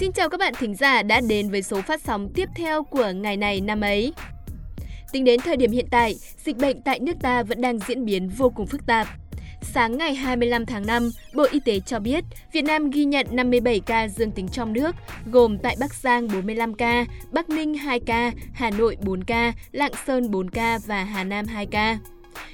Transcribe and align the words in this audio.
Xin 0.00 0.12
chào 0.12 0.28
các 0.28 0.40
bạn 0.40 0.54
thính 0.58 0.74
giả 0.74 1.02
đã 1.02 1.20
đến 1.28 1.50
với 1.50 1.62
số 1.62 1.80
phát 1.82 2.00
sóng 2.00 2.28
tiếp 2.34 2.48
theo 2.54 2.82
của 2.82 3.12
ngày 3.14 3.36
này 3.36 3.60
năm 3.60 3.80
ấy. 3.80 4.12
Tính 5.12 5.24
đến 5.24 5.40
thời 5.40 5.56
điểm 5.56 5.70
hiện 5.70 5.86
tại, 5.90 6.14
dịch 6.44 6.56
bệnh 6.56 6.82
tại 6.82 7.00
nước 7.00 7.12
ta 7.22 7.42
vẫn 7.42 7.60
đang 7.60 7.78
diễn 7.78 8.04
biến 8.04 8.28
vô 8.28 8.50
cùng 8.50 8.66
phức 8.66 8.86
tạp. 8.86 9.06
Sáng 9.62 9.98
ngày 9.98 10.14
25 10.14 10.66
tháng 10.66 10.86
5, 10.86 11.10
Bộ 11.34 11.46
Y 11.50 11.60
tế 11.60 11.80
cho 11.80 11.98
biết 11.98 12.24
Việt 12.52 12.62
Nam 12.62 12.90
ghi 12.90 13.04
nhận 13.04 13.26
57 13.30 13.80
ca 13.80 14.08
dương 14.08 14.30
tính 14.30 14.48
trong 14.48 14.72
nước, 14.72 14.96
gồm 15.26 15.58
tại 15.58 15.76
Bắc 15.80 15.94
Giang 15.94 16.28
45 16.28 16.74
ca, 16.74 17.04
Bắc 17.30 17.48
Ninh 17.48 17.74
2 17.74 18.00
ca, 18.00 18.32
Hà 18.52 18.70
Nội 18.70 18.96
4 19.00 19.24
ca, 19.24 19.52
Lạng 19.72 19.92
Sơn 20.06 20.30
4 20.30 20.50
ca 20.50 20.78
và 20.86 21.04
Hà 21.04 21.24
Nam 21.24 21.46
2 21.46 21.66
ca. 21.66 21.98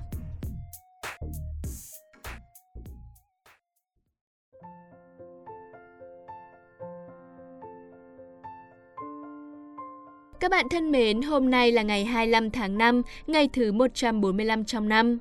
Các 10.41 10.50
bạn 10.50 10.69
thân 10.69 10.92
mến, 10.92 11.22
hôm 11.22 11.50
nay 11.50 11.72
là 11.72 11.83
ngày 11.83 12.05
25 12.05 12.50
tháng 12.50 12.78
5, 12.78 13.03
ngày 13.27 13.48
thứ 13.53 13.72
145 13.72 14.64
trong 14.64 14.89
năm. 14.89 15.19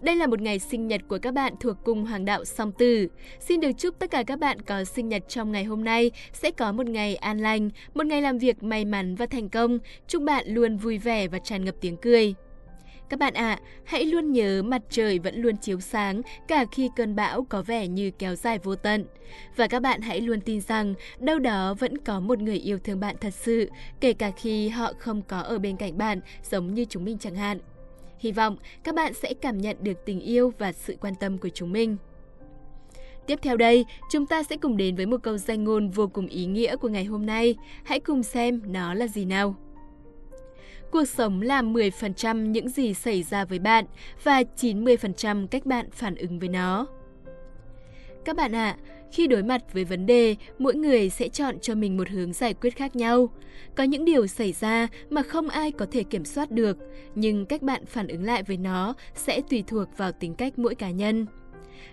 Đây 0.00 0.16
là 0.16 0.26
một 0.26 0.40
ngày 0.40 0.58
sinh 0.58 0.88
nhật 0.88 1.00
của 1.08 1.18
các 1.18 1.34
bạn 1.34 1.54
thuộc 1.60 1.76
cung 1.84 2.04
hoàng 2.04 2.24
đạo 2.24 2.44
song 2.44 2.72
tử. 2.72 3.08
Xin 3.40 3.60
được 3.60 3.72
chúc 3.78 3.98
tất 3.98 4.10
cả 4.10 4.22
các 4.22 4.38
bạn 4.38 4.62
có 4.62 4.84
sinh 4.84 5.08
nhật 5.08 5.22
trong 5.28 5.52
ngày 5.52 5.64
hôm 5.64 5.84
nay 5.84 6.10
sẽ 6.32 6.50
có 6.50 6.72
một 6.72 6.86
ngày 6.86 7.16
an 7.16 7.38
lành, 7.38 7.70
một 7.94 8.06
ngày 8.06 8.22
làm 8.22 8.38
việc 8.38 8.62
may 8.62 8.84
mắn 8.84 9.14
và 9.14 9.26
thành 9.26 9.48
công. 9.48 9.78
Chúc 10.08 10.22
bạn 10.22 10.44
luôn 10.48 10.76
vui 10.76 10.98
vẻ 10.98 11.28
và 11.28 11.38
tràn 11.38 11.64
ngập 11.64 11.74
tiếng 11.80 11.96
cười. 11.96 12.34
Các 13.10 13.18
bạn 13.18 13.34
ạ, 13.34 13.50
à, 13.50 13.60
hãy 13.84 14.04
luôn 14.04 14.32
nhớ 14.32 14.62
mặt 14.62 14.82
trời 14.90 15.18
vẫn 15.18 15.36
luôn 15.36 15.56
chiếu 15.56 15.80
sáng 15.80 16.22
cả 16.48 16.64
khi 16.72 16.90
cơn 16.96 17.16
bão 17.16 17.42
có 17.44 17.62
vẻ 17.62 17.88
như 17.88 18.10
kéo 18.10 18.34
dài 18.34 18.58
vô 18.58 18.74
tận. 18.74 19.04
Và 19.56 19.66
các 19.66 19.82
bạn 19.82 20.00
hãy 20.00 20.20
luôn 20.20 20.40
tin 20.40 20.60
rằng 20.60 20.94
đâu 21.18 21.38
đó 21.38 21.74
vẫn 21.74 21.98
có 21.98 22.20
một 22.20 22.38
người 22.38 22.56
yêu 22.56 22.78
thương 22.78 23.00
bạn 23.00 23.16
thật 23.20 23.34
sự, 23.34 23.70
kể 24.00 24.12
cả 24.12 24.30
khi 24.36 24.68
họ 24.68 24.92
không 24.98 25.22
có 25.22 25.40
ở 25.40 25.58
bên 25.58 25.76
cạnh 25.76 25.98
bạn 25.98 26.20
giống 26.50 26.74
như 26.74 26.84
chúng 26.84 27.04
mình 27.04 27.18
chẳng 27.18 27.36
hạn. 27.36 27.58
Hy 28.18 28.32
vọng 28.32 28.56
các 28.84 28.94
bạn 28.94 29.14
sẽ 29.14 29.34
cảm 29.34 29.58
nhận 29.58 29.76
được 29.80 30.04
tình 30.06 30.20
yêu 30.20 30.52
và 30.58 30.72
sự 30.72 30.96
quan 31.00 31.14
tâm 31.14 31.38
của 31.38 31.48
chúng 31.48 31.72
mình. 31.72 31.96
Tiếp 33.26 33.38
theo 33.42 33.56
đây, 33.56 33.84
chúng 34.10 34.26
ta 34.26 34.42
sẽ 34.42 34.56
cùng 34.56 34.76
đến 34.76 34.96
với 34.96 35.06
một 35.06 35.22
câu 35.22 35.38
danh 35.38 35.64
ngôn 35.64 35.90
vô 35.90 36.08
cùng 36.08 36.26
ý 36.26 36.46
nghĩa 36.46 36.76
của 36.76 36.88
ngày 36.88 37.04
hôm 37.04 37.26
nay. 37.26 37.54
Hãy 37.84 38.00
cùng 38.00 38.22
xem 38.22 38.62
nó 38.66 38.94
là 38.94 39.06
gì 39.06 39.24
nào. 39.24 39.69
Cuộc 40.90 41.04
sống 41.04 41.42
là 41.42 41.62
10% 41.62 42.50
những 42.50 42.68
gì 42.68 42.94
xảy 42.94 43.22
ra 43.22 43.44
với 43.44 43.58
bạn 43.58 43.84
và 44.24 44.42
90% 44.56 45.46
cách 45.46 45.66
bạn 45.66 45.90
phản 45.90 46.14
ứng 46.14 46.38
với 46.38 46.48
nó. 46.48 46.86
Các 48.24 48.36
bạn 48.36 48.54
ạ, 48.54 48.76
à, 48.78 48.78
khi 49.12 49.26
đối 49.26 49.42
mặt 49.42 49.72
với 49.72 49.84
vấn 49.84 50.06
đề, 50.06 50.36
mỗi 50.58 50.74
người 50.74 51.10
sẽ 51.10 51.28
chọn 51.28 51.60
cho 51.60 51.74
mình 51.74 51.96
một 51.96 52.08
hướng 52.08 52.32
giải 52.32 52.54
quyết 52.54 52.76
khác 52.76 52.96
nhau. 52.96 53.28
Có 53.76 53.84
những 53.84 54.04
điều 54.04 54.26
xảy 54.26 54.52
ra 54.52 54.88
mà 55.10 55.22
không 55.22 55.48
ai 55.48 55.72
có 55.72 55.86
thể 55.90 56.02
kiểm 56.02 56.24
soát 56.24 56.50
được, 56.50 56.76
nhưng 57.14 57.46
cách 57.46 57.62
bạn 57.62 57.86
phản 57.86 58.08
ứng 58.08 58.24
lại 58.24 58.42
với 58.42 58.56
nó 58.56 58.94
sẽ 59.14 59.40
tùy 59.50 59.64
thuộc 59.66 59.88
vào 59.96 60.12
tính 60.12 60.34
cách 60.34 60.58
mỗi 60.58 60.74
cá 60.74 60.90
nhân. 60.90 61.26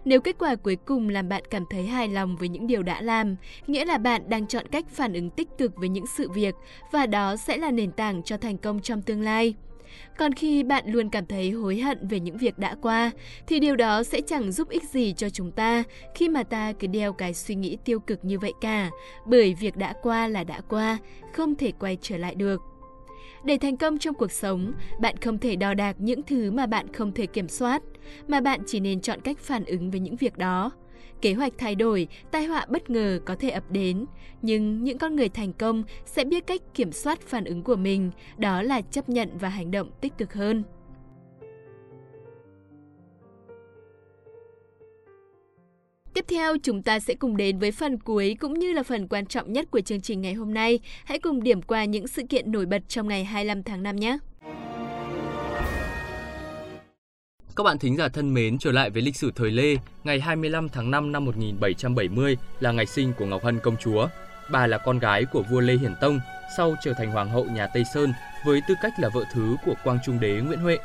Nếu 0.05 0.21
kết 0.21 0.35
quả 0.39 0.55
cuối 0.55 0.75
cùng 0.75 1.09
làm 1.09 1.29
bạn 1.29 1.43
cảm 1.49 1.63
thấy 1.69 1.83
hài 1.83 2.07
lòng 2.07 2.35
với 2.35 2.49
những 2.49 2.67
điều 2.67 2.83
đã 2.83 3.01
làm, 3.01 3.35
nghĩa 3.67 3.85
là 3.85 3.97
bạn 3.97 4.29
đang 4.29 4.47
chọn 4.47 4.67
cách 4.71 4.85
phản 4.89 5.13
ứng 5.13 5.29
tích 5.29 5.47
cực 5.57 5.75
với 5.75 5.89
những 5.89 6.07
sự 6.07 6.29
việc 6.29 6.55
và 6.91 7.05
đó 7.05 7.35
sẽ 7.35 7.57
là 7.57 7.71
nền 7.71 7.91
tảng 7.91 8.23
cho 8.23 8.37
thành 8.37 8.57
công 8.57 8.81
trong 8.81 9.01
tương 9.01 9.21
lai. 9.21 9.53
Còn 10.17 10.33
khi 10.33 10.63
bạn 10.63 10.83
luôn 10.87 11.09
cảm 11.09 11.25
thấy 11.25 11.51
hối 11.51 11.79
hận 11.79 12.07
về 12.07 12.19
những 12.19 12.37
việc 12.37 12.57
đã 12.57 12.75
qua, 12.81 13.11
thì 13.47 13.59
điều 13.59 13.75
đó 13.75 14.03
sẽ 14.03 14.21
chẳng 14.21 14.51
giúp 14.51 14.69
ích 14.69 14.83
gì 14.83 15.13
cho 15.17 15.29
chúng 15.29 15.51
ta 15.51 15.83
khi 16.15 16.29
mà 16.29 16.43
ta 16.43 16.73
cứ 16.79 16.87
đeo 16.87 17.13
cái 17.13 17.33
suy 17.33 17.55
nghĩ 17.55 17.77
tiêu 17.85 17.99
cực 17.99 18.25
như 18.25 18.39
vậy 18.39 18.53
cả, 18.61 18.89
bởi 19.25 19.53
việc 19.53 19.75
đã 19.77 19.93
qua 20.01 20.27
là 20.27 20.43
đã 20.43 20.61
qua, 20.69 20.97
không 21.33 21.55
thể 21.55 21.71
quay 21.79 21.97
trở 22.01 22.17
lại 22.17 22.35
được. 22.35 22.61
Để 23.43 23.57
thành 23.57 23.77
công 23.77 23.97
trong 23.97 24.15
cuộc 24.15 24.31
sống, 24.31 24.73
bạn 24.99 25.17
không 25.17 25.37
thể 25.37 25.55
đo 25.55 25.73
đạc 25.73 25.95
những 25.99 26.23
thứ 26.23 26.51
mà 26.51 26.65
bạn 26.65 26.93
không 26.93 27.11
thể 27.11 27.25
kiểm 27.25 27.47
soát, 27.47 27.83
mà 28.27 28.41
bạn 28.41 28.59
chỉ 28.65 28.79
nên 28.79 29.01
chọn 29.01 29.21
cách 29.21 29.39
phản 29.39 29.65
ứng 29.65 29.91
với 29.91 29.99
những 29.99 30.15
việc 30.15 30.37
đó. 30.37 30.71
Kế 31.21 31.33
hoạch 31.33 31.53
thay 31.57 31.75
đổi, 31.75 32.07
tai 32.31 32.45
họa 32.45 32.65
bất 32.69 32.89
ngờ 32.89 33.19
có 33.25 33.35
thể 33.39 33.49
ập 33.49 33.71
đến, 33.71 34.05
nhưng 34.41 34.83
những 34.83 34.97
con 34.97 35.15
người 35.15 35.29
thành 35.29 35.53
công 35.53 35.83
sẽ 36.05 36.23
biết 36.23 36.47
cách 36.47 36.61
kiểm 36.73 36.91
soát 36.91 37.21
phản 37.21 37.45
ứng 37.45 37.63
của 37.63 37.75
mình, 37.75 38.11
đó 38.37 38.61
là 38.61 38.81
chấp 38.81 39.09
nhận 39.09 39.29
và 39.39 39.49
hành 39.49 39.71
động 39.71 39.91
tích 40.01 40.17
cực 40.17 40.33
hơn. 40.33 40.63
Tiếp 46.17 46.25
theo, 46.27 46.57
chúng 46.63 46.81
ta 46.81 46.99
sẽ 46.99 47.13
cùng 47.13 47.37
đến 47.37 47.59
với 47.59 47.71
phần 47.71 47.99
cuối 47.99 48.35
cũng 48.39 48.59
như 48.59 48.73
là 48.73 48.83
phần 48.83 49.07
quan 49.07 49.25
trọng 49.25 49.53
nhất 49.53 49.71
của 49.71 49.81
chương 49.81 50.01
trình 50.01 50.21
ngày 50.21 50.33
hôm 50.33 50.53
nay. 50.53 50.79
Hãy 51.05 51.19
cùng 51.19 51.43
điểm 51.43 51.61
qua 51.61 51.85
những 51.85 52.07
sự 52.07 52.23
kiện 52.29 52.51
nổi 52.51 52.65
bật 52.65 52.81
trong 52.87 53.07
ngày 53.07 53.25
25 53.25 53.63
tháng 53.63 53.83
5 53.83 53.95
nhé. 53.95 54.17
Các 57.55 57.63
bạn 57.63 57.77
thính 57.77 57.97
giả 57.97 58.07
thân 58.07 58.33
mến, 58.33 58.57
trở 58.57 58.71
lại 58.71 58.89
với 58.89 59.01
lịch 59.01 59.15
sử 59.15 59.31
thời 59.35 59.51
Lê, 59.51 59.75
ngày 60.03 60.19
25 60.19 60.69
tháng 60.69 60.91
5 60.91 61.11
năm 61.11 61.25
1770 61.25 62.37
là 62.59 62.71
ngày 62.71 62.85
sinh 62.85 63.13
của 63.17 63.25
Ngọc 63.25 63.43
Hân 63.43 63.59
công 63.59 63.77
chúa. 63.77 64.07
Bà 64.51 64.67
là 64.67 64.77
con 64.77 64.99
gái 64.99 65.25
của 65.25 65.43
vua 65.51 65.59
Lê 65.59 65.77
Hiển 65.77 65.93
Tông, 66.01 66.19
sau 66.57 66.75
trở 66.83 66.93
thành 66.93 67.11
hoàng 67.11 67.29
hậu 67.29 67.45
nhà 67.45 67.67
Tây 67.73 67.83
Sơn 67.93 68.13
với 68.45 68.61
tư 68.67 68.75
cách 68.81 68.93
là 68.99 69.09
vợ 69.09 69.23
thứ 69.33 69.55
của 69.65 69.73
Quang 69.83 69.97
Trung 70.05 70.19
đế 70.19 70.41
Nguyễn 70.41 70.59
Huệ. 70.59 70.77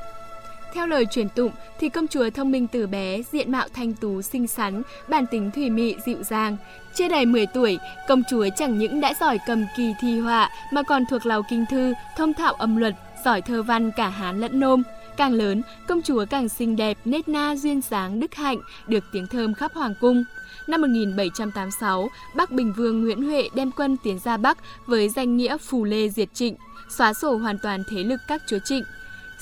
Theo 0.74 0.86
lời 0.86 1.06
truyền 1.06 1.28
tụng 1.28 1.50
thì 1.80 1.88
công 1.88 2.08
chúa 2.08 2.30
thông 2.30 2.50
minh 2.50 2.66
từ 2.66 2.86
bé, 2.86 3.22
diện 3.32 3.52
mạo 3.52 3.68
thanh 3.74 3.94
tú 3.94 4.22
xinh 4.22 4.46
xắn, 4.46 4.82
bản 5.08 5.26
tính 5.30 5.50
thủy 5.54 5.70
mị 5.70 5.94
dịu 6.06 6.22
dàng. 6.22 6.56
Chưa 6.94 7.08
đầy 7.08 7.26
10 7.26 7.46
tuổi, 7.46 7.78
công 8.08 8.22
chúa 8.30 8.46
chẳng 8.56 8.78
những 8.78 9.00
đã 9.00 9.14
giỏi 9.20 9.38
cầm 9.46 9.66
kỳ 9.76 9.92
thi 10.00 10.18
họa 10.18 10.50
mà 10.72 10.82
còn 10.82 11.04
thuộc 11.10 11.26
lầu 11.26 11.42
kinh 11.50 11.64
thư, 11.70 11.92
thông 12.16 12.34
thạo 12.34 12.52
âm 12.52 12.76
luật, 12.76 12.94
giỏi 13.24 13.42
thơ 13.42 13.62
văn 13.62 13.90
cả 13.96 14.08
Hán 14.08 14.40
lẫn 14.40 14.60
Nôm. 14.60 14.82
Càng 15.16 15.32
lớn, 15.32 15.62
công 15.88 16.02
chúa 16.02 16.24
càng 16.30 16.48
xinh 16.48 16.76
đẹp, 16.76 16.98
nết 17.04 17.28
na, 17.28 17.56
duyên 17.56 17.80
dáng, 17.90 18.20
đức 18.20 18.34
hạnh, 18.34 18.58
được 18.86 19.04
tiếng 19.12 19.26
thơm 19.26 19.54
khắp 19.54 19.72
hoàng 19.74 19.94
cung. 20.00 20.24
Năm 20.66 20.80
1786, 20.80 22.08
Bắc 22.36 22.50
Bình 22.50 22.72
Vương 22.72 23.02
Nguyễn 23.02 23.22
Huệ 23.22 23.48
đem 23.54 23.70
quân 23.76 23.96
tiến 24.04 24.18
ra 24.18 24.36
Bắc 24.36 24.58
với 24.86 25.08
danh 25.08 25.36
nghĩa 25.36 25.56
phù 25.56 25.84
lê 25.84 26.08
diệt 26.08 26.28
trịnh, 26.34 26.56
xóa 26.90 27.14
sổ 27.14 27.36
hoàn 27.36 27.58
toàn 27.62 27.82
thế 27.90 28.02
lực 28.02 28.20
các 28.28 28.42
chúa 28.48 28.58
trịnh. 28.64 28.84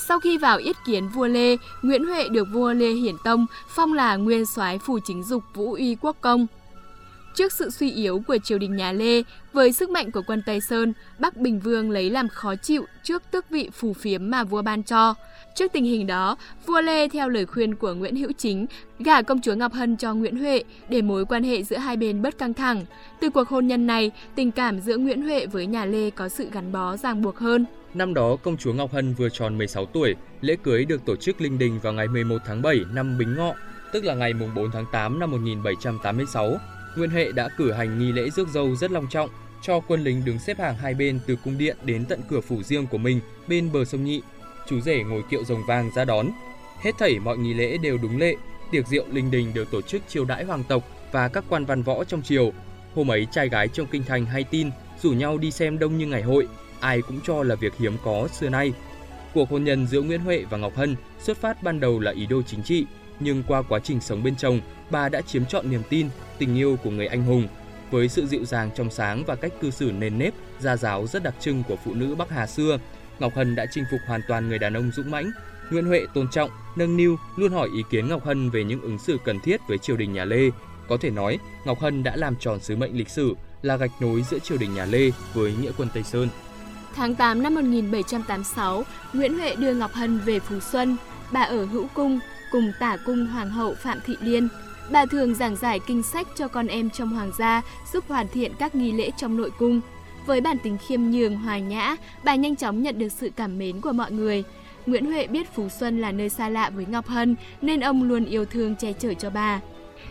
Sau 0.09 0.21
khi 0.21 0.39
vào 0.39 0.59
yết 0.59 0.77
kiến 0.85 1.09
vua 1.09 1.27
Lê, 1.27 1.57
Nguyễn 1.83 2.05
Huệ 2.05 2.29
được 2.29 2.49
vua 2.53 2.73
Lê 2.73 2.91
Hiển 2.91 3.19
Tông 3.25 3.47
phong 3.69 3.93
là 3.93 4.17
nguyên 4.17 4.47
soái 4.47 4.79
phủ 4.79 4.99
chính 5.05 5.23
dục 5.23 5.45
Vũ 5.55 5.73
Uy 5.73 5.97
Quốc 6.01 6.17
Công. 6.21 6.47
Trước 7.35 7.53
sự 7.53 7.71
suy 7.71 7.93
yếu 7.93 8.23
của 8.27 8.39
triều 8.39 8.59
đình 8.59 8.77
nhà 8.77 8.93
Lê, 8.93 9.23
với 9.53 9.73
sức 9.73 9.91
mạnh 9.91 10.11
của 10.11 10.23
quân 10.27 10.43
Tây 10.47 10.61
Sơn, 10.61 10.93
Bắc 11.19 11.37
Bình 11.37 11.61
Vương 11.61 11.91
lấy 11.91 12.11
làm 12.11 12.29
khó 12.29 12.55
chịu 12.57 12.85
trước 13.03 13.23
tước 13.31 13.51
vị 13.51 13.71
phù 13.73 13.93
phiếm 13.93 14.31
mà 14.31 14.45
vua 14.45 14.63
ban 14.63 14.83
cho. 14.83 15.15
Trước 15.55 15.73
tình 15.73 15.85
hình 15.85 16.07
đó, 16.07 16.37
vua 16.67 16.81
Lê 16.81 17.09
theo 17.09 17.29
lời 17.29 17.47
khuyên 17.47 17.75
của 17.75 17.95
Nguyễn 17.95 18.17
Hữu 18.17 18.33
Chính 18.33 18.67
gả 18.99 19.23
công 19.23 19.41
chúa 19.41 19.55
Ngọc 19.55 19.73
Hân 19.73 19.97
cho 19.97 20.15
Nguyễn 20.15 20.39
Huệ 20.39 20.63
để 20.89 21.03
mối 21.03 21.25
quan 21.25 21.43
hệ 21.43 21.63
giữa 21.63 21.77
hai 21.77 21.97
bên 21.97 22.23
bớt 22.23 22.39
căng 22.39 22.55
thẳng. 22.55 22.85
Từ 23.21 23.31
cuộc 23.31 23.49
hôn 23.49 23.67
nhân 23.67 23.87
này, 23.87 24.11
tình 24.35 24.51
cảm 24.51 24.81
giữa 24.81 24.97
Nguyễn 24.97 25.23
Huệ 25.23 25.47
với 25.47 25.67
nhà 25.67 25.85
Lê 25.85 26.11
có 26.11 26.29
sự 26.29 26.49
gắn 26.53 26.73
bó 26.73 26.97
ràng 26.97 27.23
buộc 27.23 27.39
hơn. 27.39 27.67
Năm 27.95 28.15
đó, 28.15 28.37
công 28.37 28.57
chúa 28.57 28.73
Ngọc 28.73 28.93
Hân 28.93 29.15
vừa 29.15 29.29
tròn 29.29 29.59
16 29.59 29.87
tuổi, 29.87 30.15
lễ 30.41 30.57
cưới 30.63 30.85
được 30.85 31.05
tổ 31.07 31.17
chức 31.17 31.41
linh 31.41 31.59
đình 31.59 31.81
vào 31.83 31.93
ngày 31.93 32.09
11 32.09 32.39
tháng 32.47 32.63
7 32.63 32.81
năm 32.93 33.19
Bính 33.19 33.37
Ngọ, 33.37 33.55
tức 33.93 34.05
là 34.05 34.15
ngày 34.15 34.33
4 34.33 34.71
tháng 34.73 34.85
8 34.93 35.19
năm 35.19 35.31
1786. 35.31 36.59
Nguyễn 36.97 37.11
Huệ 37.11 37.33
đã 37.33 37.49
cử 37.49 37.73
hành 37.73 37.99
nghi 37.99 38.13
lễ 38.13 38.31
rước 38.31 38.49
dâu 38.49 38.77
rất 38.77 38.91
long 38.91 39.07
trọng, 39.11 39.31
cho 39.63 39.81
quân 39.81 40.05
lính 40.05 40.25
đứng 40.25 40.39
xếp 40.39 40.59
hàng 40.59 40.77
hai 40.77 40.95
bên 40.95 41.21
từ 41.27 41.37
cung 41.45 41.59
điện 41.59 41.77
đến 41.85 42.05
tận 42.05 42.21
cửa 42.29 42.41
phủ 42.41 42.63
riêng 42.63 42.87
của 42.87 42.99
mình 42.99 43.21
bên 43.49 43.73
bờ 43.73 43.85
sông 43.85 44.05
Nhị. 44.05 44.23
Chú 44.69 44.81
rể 44.81 45.03
ngồi 45.03 45.23
kiệu 45.31 45.45
rồng 45.45 45.67
vàng 45.67 45.91
ra 45.95 46.05
đón. 46.05 46.27
Hết 46.81 46.93
thảy 46.99 47.19
mọi 47.19 47.39
nghi 47.39 47.55
lễ 47.55 47.79
đều 47.79 47.99
đúng 47.99 48.19
lệ, 48.19 48.37
tiệc 48.71 48.87
rượu 48.87 49.05
linh 49.13 49.31
đình 49.31 49.55
được 49.55 49.71
tổ 49.71 49.83
chức 49.83 50.03
chiêu 50.09 50.25
đãi 50.25 50.45
hoàng 50.45 50.65
tộc 50.69 50.83
và 51.13 51.29
các 51.29 51.45
quan 51.49 51.65
văn 51.65 51.83
võ 51.83 52.05
trong 52.05 52.23
triều. 52.23 52.53
Hôm 52.95 53.11
ấy 53.11 53.27
trai 53.33 53.49
gái 53.49 53.69
trong 53.69 53.87
kinh 53.87 54.05
thành 54.05 54.27
hay 54.27 54.45
tin 54.45 54.71
rủ 55.03 55.13
nhau 55.13 55.39
đi 55.39 55.51
xem 55.51 55.79
đông 55.79 55.99
như 55.99 56.07
ngày 56.07 56.23
hội, 56.23 56.49
ai 56.81 57.03
cũng 57.03 57.21
cho 57.27 57.43
là 57.43 57.55
việc 57.55 57.73
hiếm 57.79 57.97
có 58.05 58.29
xưa 58.33 58.49
nay. 58.49 58.73
Cuộc 59.35 59.51
hôn 59.51 59.65
nhân 59.65 59.87
giữa 59.87 60.03
Nguyễn 60.03 60.21
Huệ 60.21 60.45
và 60.51 60.59
Ngọc 60.59 60.77
Hân 60.77 60.97
xuất 61.21 61.37
phát 61.37 61.63
ban 61.63 61.81
đầu 61.81 62.01
là 62.01 62.13
ý 62.13 62.27
đồ 62.27 62.43
chính 62.43 62.63
trị, 62.63 62.87
nhưng 63.21 63.43
qua 63.47 63.63
quá 63.63 63.79
trình 63.79 64.01
sống 64.01 64.23
bên 64.23 64.37
chồng, 64.37 64.61
bà 64.91 65.09
đã 65.09 65.21
chiếm 65.21 65.47
trọn 65.47 65.71
niềm 65.71 65.83
tin, 65.89 66.09
tình 66.41 66.57
yêu 66.57 66.79
của 66.85 66.91
người 66.91 67.07
anh 67.07 67.25
hùng. 67.25 67.49
Với 67.91 68.09
sự 68.09 68.27
dịu 68.27 68.45
dàng 68.45 68.71
trong 68.75 68.91
sáng 68.91 69.25
và 69.27 69.35
cách 69.35 69.53
cư 69.61 69.71
xử 69.71 69.93
nền 69.93 70.19
nếp, 70.19 70.35
gia 70.61 70.77
giáo 70.77 71.07
rất 71.07 71.23
đặc 71.23 71.35
trưng 71.41 71.63
của 71.69 71.77
phụ 71.85 71.95
nữ 71.95 72.15
Bắc 72.15 72.31
Hà 72.31 72.47
xưa, 72.47 72.79
Ngọc 73.19 73.35
Hân 73.37 73.55
đã 73.55 73.67
chinh 73.71 73.85
phục 73.91 74.01
hoàn 74.07 74.21
toàn 74.29 74.49
người 74.49 74.59
đàn 74.59 74.75
ông 74.75 74.91
dũng 74.97 75.11
mãnh. 75.11 75.31
Nguyễn 75.71 75.87
Huệ 75.87 76.07
tôn 76.15 76.29
trọng, 76.31 76.51
nâng 76.77 76.97
niu, 76.97 77.17
luôn 77.37 77.53
hỏi 77.53 77.69
ý 77.75 77.83
kiến 77.91 78.09
Ngọc 78.09 78.25
Hân 78.25 78.51
về 78.51 78.65
những 78.65 78.81
ứng 78.81 78.99
xử 78.99 79.19
cần 79.25 79.41
thiết 79.41 79.61
với 79.69 79.79
triều 79.79 79.97
đình 79.97 80.13
nhà 80.13 80.25
Lê. 80.25 80.51
Có 80.89 80.97
thể 80.97 81.11
nói, 81.11 81.39
Ngọc 81.65 81.81
Hân 81.81 82.03
đã 82.03 82.17
làm 82.17 82.37
tròn 82.37 82.61
sứ 82.61 82.77
mệnh 82.77 82.97
lịch 82.97 83.09
sử 83.09 83.35
là 83.63 83.77
gạch 83.77 83.91
nối 84.01 84.23
giữa 84.31 84.39
triều 84.39 84.59
đình 84.59 84.75
nhà 84.75 84.85
Lê 84.85 85.11
với 85.35 85.55
nghĩa 85.61 85.71
quân 85.77 85.89
Tây 85.95 86.03
Sơn. 86.03 86.29
Tháng 86.95 87.15
8 87.15 87.43
năm 87.43 87.55
1786, 87.55 88.85
Nguyễn 89.13 89.39
Huệ 89.39 89.57
đưa 89.57 89.75
Ngọc 89.75 89.93
Hân 89.93 90.19
về 90.19 90.41
Phú 90.41 90.61
Xuân. 90.61 90.97
Bà 91.33 91.41
ở 91.41 91.65
Hữu 91.65 91.87
Cung 91.95 92.21
cùng 92.53 92.73
tả 92.81 92.97
cung 93.07 93.27
Hoàng 93.27 93.51
hậu 93.51 93.75
Phạm 93.75 93.99
Thị 94.07 94.17
Liên. 94.21 94.49
Bà 94.91 95.07
thường 95.07 95.35
giảng 95.35 95.57
giải 95.57 95.81
kinh 95.87 96.03
sách 96.03 96.27
cho 96.35 96.49
con 96.49 96.67
em 96.67 96.91
trong 96.91 97.09
hoàng 97.09 97.33
gia, 97.39 97.63
giúp 97.93 98.05
hoàn 98.09 98.29
thiện 98.29 98.53
các 98.59 98.75
nghi 98.75 98.93
lễ 98.93 99.11
trong 99.17 99.37
nội 99.37 99.51
cung. 99.59 99.81
Với 100.27 100.41
bản 100.41 100.59
tính 100.59 100.79
khiêm 100.87 101.03
nhường, 101.03 101.37
hòa 101.37 101.59
nhã, 101.59 101.97
bà 102.25 102.35
nhanh 102.35 102.57
chóng 102.57 102.83
nhận 102.83 102.99
được 102.99 103.09
sự 103.09 103.31
cảm 103.37 103.59
mến 103.59 103.81
của 103.81 103.93
mọi 103.93 104.13
người. 104.13 104.45
Nguyễn 104.87 105.07
Huệ 105.07 105.27
biết 105.27 105.55
Phú 105.55 105.69
Xuân 105.69 106.01
là 106.01 106.13
nơi 106.13 106.29
xa 106.29 106.49
lạ 106.49 106.71
với 106.71 106.87
Ngọc 106.87 107.07
Hân 107.07 107.37
nên 107.63 107.81
ông 107.81 108.03
luôn 108.03 108.25
yêu 108.25 108.45
thương 108.45 108.77
che 108.77 108.93
chở 108.93 109.15
cho 109.15 109.31
bà. 109.31 109.61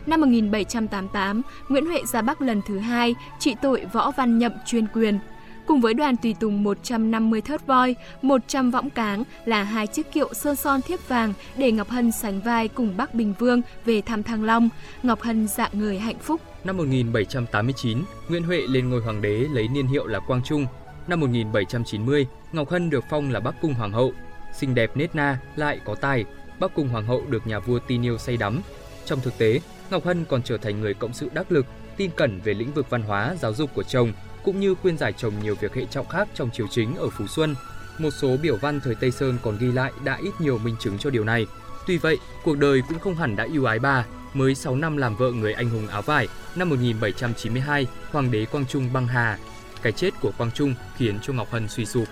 Năm 0.06 0.22
1788, 0.22 1.42
Nguyễn 1.70 1.86
Huệ 1.86 2.02
ra 2.06 2.22
Bắc 2.22 2.42
lần 2.42 2.62
thứ 2.68 2.80
hai, 2.80 3.16
trị 3.40 3.56
tội 3.62 3.86
võ 3.94 4.12
văn 4.12 4.38
nhậm 4.40 4.52
chuyên 4.66 4.88
quyền. 4.94 5.20
Cùng 5.69 5.81
với 5.81 5.94
đoàn 5.94 6.16
tùy 6.18 6.36
tùng 6.39 6.63
150 6.63 7.42
thớt 7.42 7.68
voi, 7.68 7.95
100 8.21 8.71
võng 8.71 8.89
cáng 8.89 9.24
là 9.45 9.63
hai 9.63 9.88
chiếc 9.88 10.12
kiệu 10.12 10.33
sơn 10.33 10.56
son 10.56 10.81
thiếp 10.81 11.07
vàng 11.07 11.33
để 11.57 11.71
Ngọc 11.71 11.89
Hân 11.89 12.12
sánh 12.12 12.42
vai 12.42 12.68
cùng 12.68 12.98
Bắc 12.98 13.13
Bình 13.13 13.33
Vương 13.39 13.62
về 13.86 14.01
thăm 14.01 14.24
Thăng 14.24 14.44
Long. 14.44 14.69
Ngọc 15.04 15.21
Hân 15.21 15.48
dạng 15.48 15.71
người 15.74 16.00
hạnh 16.00 16.19
phúc. 16.19 16.42
Năm 16.63 16.77
1789, 16.77 17.98
Nguyễn 18.30 18.44
Huệ 18.44 18.62
lên 18.69 18.89
ngôi 18.89 19.01
hoàng 19.01 19.21
đế 19.21 19.48
lấy 19.51 19.68
niên 19.68 19.88
hiệu 19.88 20.07
là 20.07 20.19
Quang 20.19 20.44
Trung. 20.44 20.66
Năm 21.07 21.19
1790, 21.19 22.27
Ngọc 22.51 22.69
Hân 22.69 22.89
được 22.89 23.04
phong 23.10 23.31
là 23.31 23.39
Bắc 23.39 23.62
Cung 23.62 23.74
Hoàng 23.74 23.92
hậu. 23.92 24.13
Xinh 24.54 24.75
đẹp 24.75 24.98
nết 24.98 25.15
na, 25.15 25.39
lại 25.56 25.80
có 25.86 25.95
tài, 25.95 26.25
Bắc 26.60 26.75
Cung 26.75 26.89
Hoàng 26.89 27.06
hậu 27.06 27.24
được 27.30 27.48
nhà 27.48 27.60
vua 27.60 27.80
tin 27.80 28.06
yêu 28.06 28.18
say 28.18 28.38
đắm. 28.38 28.62
Trong 29.06 29.19
thực 29.19 29.38
tế, 29.38 29.60
Ngọc 29.89 30.06
Hân 30.06 30.25
còn 30.25 30.44
trở 30.44 30.57
thành 30.57 30.81
người 30.81 30.94
cộng 30.94 31.13
sự 31.13 31.30
đắc 31.33 31.51
lực, 31.51 31.65
tin 31.98 32.12
cẩn 32.15 32.39
về 32.44 32.54
lĩnh 32.54 32.74
vực 32.74 32.89
văn 32.89 33.01
hóa, 33.01 33.36
giáo 33.39 33.54
dục 33.54 33.69
của 33.74 33.83
chồng, 33.83 34.13
cũng 34.50 34.60
như 34.60 34.75
khuyên 34.75 34.98
giải 34.98 35.13
chồng 35.18 35.34
nhiều 35.44 35.56
việc 35.56 35.74
hệ 35.74 35.86
trọng 35.86 36.07
khác 36.07 36.28
trong 36.34 36.50
triều 36.51 36.68
chính 36.68 36.96
ở 36.96 37.10
Phú 37.10 37.28
Xuân. 37.28 37.56
Một 37.98 38.10
số 38.12 38.38
biểu 38.42 38.57
văn 38.57 38.80
thời 38.80 38.96
Tây 38.96 39.12
Sơn 39.12 39.38
còn 39.44 39.57
ghi 39.57 39.72
lại 39.72 39.92
đã 40.04 40.19
ít 40.24 40.31
nhiều 40.40 40.57
minh 40.57 40.75
chứng 40.80 40.98
cho 40.98 41.10
điều 41.10 41.24
này. 41.24 41.46
Tuy 41.88 41.98
vậy, 41.98 42.18
cuộc 42.44 42.57
đời 42.57 42.81
cũng 42.90 43.00
không 43.00 43.16
hẳn 43.16 43.36
đã 43.36 43.48
yêu 43.54 43.66
ái 43.66 43.80
bà. 43.80 44.06
Mới 44.34 44.56
6 44.56 44.75
năm 44.75 44.98
làm 44.98 45.16
vợ 45.16 45.31
người 45.31 45.54
anh 45.54 45.69
hùng 45.69 45.88
áo 45.88 46.01
vải, 46.01 46.28
năm 46.56 46.69
1792, 46.69 47.88
Hoàng 48.12 48.31
đế 48.31 48.46
Quang 48.46 48.66
Trung 48.66 48.94
băng 48.94 49.07
hà. 49.07 49.38
Cái 49.81 49.92
chết 49.92 50.10
của 50.22 50.31
Quang 50.38 50.51
Trung 50.51 50.74
khiến 50.98 51.19
cho 51.22 51.34
Ngọc 51.34 51.51
Hân 51.51 51.68
suy 51.68 51.86
sụp. 51.86 52.07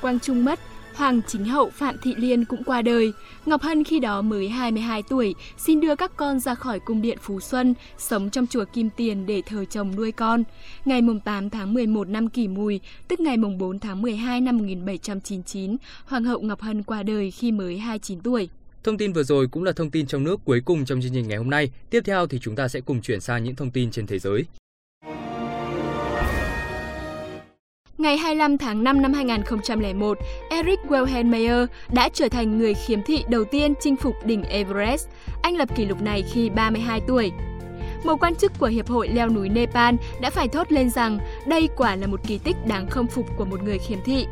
Quang 0.00 0.20
Trung 0.20 0.44
mất, 0.44 0.60
Hoàng 0.94 1.20
chính 1.26 1.44
hậu 1.44 1.70
Phạm 1.70 1.96
Thị 2.02 2.14
Liên 2.16 2.44
cũng 2.44 2.64
qua 2.64 2.82
đời. 2.82 3.12
Ngọc 3.46 3.62
Hân 3.62 3.84
khi 3.84 4.00
đó 4.00 4.22
mới 4.22 4.48
22 4.48 5.02
tuổi, 5.02 5.34
xin 5.58 5.80
đưa 5.80 5.96
các 5.96 6.16
con 6.16 6.40
ra 6.40 6.54
khỏi 6.54 6.80
cung 6.80 7.02
điện 7.02 7.18
Phú 7.20 7.40
Xuân, 7.40 7.74
sống 7.98 8.30
trong 8.30 8.46
chùa 8.46 8.64
Kim 8.72 8.90
Tiền 8.96 9.26
để 9.26 9.42
thờ 9.46 9.64
chồng 9.64 9.96
nuôi 9.96 10.12
con. 10.12 10.42
Ngày 10.84 11.00
8 11.24 11.50
tháng 11.50 11.74
11 11.74 12.08
năm 12.08 12.28
Kỷ 12.28 12.48
Mùi, 12.48 12.80
tức 13.08 13.20
ngày 13.20 13.36
4 13.36 13.78
tháng 13.78 14.02
12 14.02 14.40
năm 14.40 14.58
1799, 14.58 15.76
Hoàng 16.04 16.24
hậu 16.24 16.40
Ngọc 16.40 16.60
Hân 16.60 16.82
qua 16.82 17.02
đời 17.02 17.30
khi 17.30 17.52
mới 17.52 17.78
29 17.78 18.20
tuổi. 18.20 18.48
Thông 18.84 18.98
tin 18.98 19.12
vừa 19.12 19.22
rồi 19.22 19.48
cũng 19.48 19.64
là 19.64 19.72
thông 19.72 19.90
tin 19.90 20.06
trong 20.06 20.24
nước 20.24 20.40
cuối 20.44 20.60
cùng 20.64 20.84
trong 20.84 21.00
chương 21.02 21.12
trình 21.14 21.28
ngày 21.28 21.38
hôm 21.38 21.50
nay. 21.50 21.70
Tiếp 21.90 22.00
theo 22.04 22.26
thì 22.26 22.38
chúng 22.38 22.56
ta 22.56 22.68
sẽ 22.68 22.80
cùng 22.80 23.02
chuyển 23.02 23.20
sang 23.20 23.44
những 23.44 23.56
thông 23.56 23.70
tin 23.70 23.90
trên 23.90 24.06
thế 24.06 24.18
giới. 24.18 24.44
Ngày 28.00 28.16
25 28.16 28.58
tháng 28.58 28.84
5 28.84 29.02
năm 29.02 29.12
2001, 29.12 30.18
Eric 30.50 30.78
Welhenmeyer 30.88 31.66
đã 31.92 32.08
trở 32.12 32.28
thành 32.28 32.58
người 32.58 32.74
khiếm 32.74 33.02
thị 33.02 33.24
đầu 33.28 33.44
tiên 33.44 33.74
chinh 33.80 33.96
phục 33.96 34.14
đỉnh 34.24 34.42
Everest. 34.42 35.08
Anh 35.42 35.56
lập 35.56 35.68
kỷ 35.76 35.84
lục 35.84 36.02
này 36.02 36.24
khi 36.32 36.50
32 36.50 37.00
tuổi. 37.06 37.32
Một 38.04 38.16
quan 38.20 38.34
chức 38.34 38.52
của 38.58 38.66
Hiệp 38.66 38.88
hội 38.88 39.08
leo 39.08 39.28
núi 39.28 39.48
Nepal 39.48 39.94
đã 40.20 40.30
phải 40.30 40.48
thốt 40.48 40.72
lên 40.72 40.90
rằng 40.90 41.18
đây 41.46 41.68
quả 41.76 41.96
là 41.96 42.06
một 42.06 42.20
kỳ 42.26 42.38
tích 42.38 42.56
đáng 42.66 42.86
khâm 42.86 43.06
phục 43.06 43.26
của 43.36 43.44
một 43.44 43.62
người 43.62 43.78
khiếm 43.78 43.98
thị. 44.04 44.26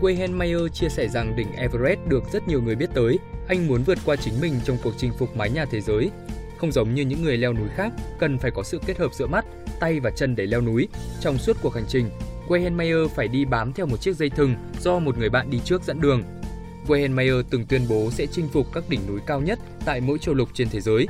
Welhenmeyer 0.00 0.68
chia 0.68 0.88
sẻ 0.88 1.08
rằng 1.08 1.36
đỉnh 1.36 1.52
Everest 1.56 2.00
được 2.08 2.22
rất 2.32 2.48
nhiều 2.48 2.62
người 2.62 2.76
biết 2.76 2.90
tới. 2.94 3.18
Anh 3.48 3.66
muốn 3.66 3.82
vượt 3.82 3.98
qua 4.04 4.16
chính 4.16 4.40
mình 4.40 4.54
trong 4.64 4.76
cuộc 4.82 4.92
chinh 4.96 5.12
phục 5.18 5.36
mái 5.36 5.50
nhà 5.50 5.64
thế 5.70 5.80
giới. 5.80 6.10
Không 6.58 6.72
giống 6.72 6.94
như 6.94 7.02
những 7.02 7.22
người 7.22 7.36
leo 7.36 7.52
núi 7.52 7.68
khác, 7.74 7.92
cần 8.18 8.38
phải 8.38 8.50
có 8.50 8.62
sự 8.62 8.80
kết 8.86 8.98
hợp 8.98 9.14
giữa 9.14 9.26
mắt, 9.26 9.44
tay 9.80 10.00
và 10.00 10.10
chân 10.10 10.36
để 10.36 10.46
leo 10.46 10.60
núi. 10.60 10.88
Trong 11.20 11.38
suốt 11.38 11.56
cuộc 11.62 11.74
hành 11.74 11.84
trình, 11.88 12.10
Wehenmeyer 12.48 13.08
phải 13.08 13.28
đi 13.28 13.44
bám 13.44 13.72
theo 13.72 13.86
một 13.86 14.00
chiếc 14.00 14.16
dây 14.16 14.30
thừng 14.30 14.54
do 14.80 14.98
một 14.98 15.18
người 15.18 15.28
bạn 15.28 15.50
đi 15.50 15.60
trước 15.64 15.82
dẫn 15.82 16.00
đường. 16.00 16.22
Wehenmeyer 16.86 17.42
từng 17.50 17.66
tuyên 17.66 17.82
bố 17.88 18.10
sẽ 18.10 18.26
chinh 18.26 18.48
phục 18.48 18.66
các 18.72 18.84
đỉnh 18.88 19.00
núi 19.08 19.20
cao 19.26 19.40
nhất 19.40 19.58
tại 19.84 20.00
mỗi 20.00 20.18
châu 20.18 20.34
lục 20.34 20.48
trên 20.54 20.68
thế 20.68 20.80
giới. 20.80 21.06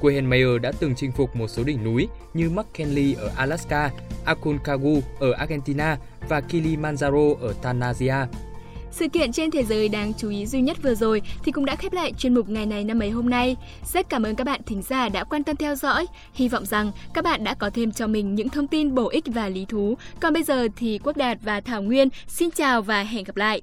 Wehenmeyer 0.00 0.58
đã 0.58 0.72
từng 0.80 0.94
chinh 0.94 1.12
phục 1.12 1.36
một 1.36 1.48
số 1.48 1.64
đỉnh 1.64 1.84
núi 1.84 2.08
như 2.34 2.50
McKinley 2.50 3.14
ở 3.14 3.30
Alaska, 3.36 3.90
Aconcagua 4.24 5.00
ở 5.20 5.32
Argentina 5.32 5.98
và 6.28 6.40
Kilimanjaro 6.40 7.34
ở 7.34 7.54
Tanzania. 7.62 8.26
Sự 8.96 9.08
kiện 9.08 9.32
trên 9.32 9.50
thế 9.50 9.64
giới 9.64 9.88
đáng 9.88 10.12
chú 10.18 10.30
ý 10.30 10.46
duy 10.46 10.60
nhất 10.60 10.82
vừa 10.82 10.94
rồi 10.94 11.22
thì 11.44 11.52
cũng 11.52 11.64
đã 11.64 11.76
khép 11.76 11.92
lại 11.92 12.12
chuyên 12.18 12.34
mục 12.34 12.48
ngày 12.48 12.66
này 12.66 12.84
năm 12.84 13.02
ấy 13.02 13.10
hôm 13.10 13.30
nay. 13.30 13.56
Rất 13.92 14.08
cảm 14.08 14.22
ơn 14.22 14.34
các 14.36 14.44
bạn 14.44 14.60
thính 14.66 14.82
giả 14.82 15.08
đã 15.08 15.24
quan 15.24 15.44
tâm 15.44 15.56
theo 15.56 15.74
dõi. 15.74 16.06
Hy 16.34 16.48
vọng 16.48 16.66
rằng 16.66 16.90
các 17.14 17.24
bạn 17.24 17.44
đã 17.44 17.54
có 17.54 17.70
thêm 17.70 17.92
cho 17.92 18.06
mình 18.06 18.34
những 18.34 18.48
thông 18.48 18.66
tin 18.66 18.94
bổ 18.94 19.08
ích 19.08 19.24
và 19.26 19.48
lý 19.48 19.64
thú. 19.64 19.94
Còn 20.20 20.32
bây 20.32 20.42
giờ 20.42 20.68
thì 20.76 20.98
Quốc 21.04 21.16
Đạt 21.16 21.38
và 21.42 21.60
Thảo 21.60 21.82
Nguyên 21.82 22.08
xin 22.28 22.50
chào 22.50 22.82
và 22.82 23.02
hẹn 23.02 23.24
gặp 23.24 23.36
lại. 23.36 23.62